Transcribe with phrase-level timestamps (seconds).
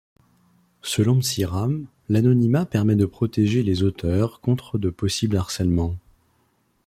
[0.81, 5.95] Selon Psiram, l'anonymat permet de protéger les auteurs contre de possibles harcèlements.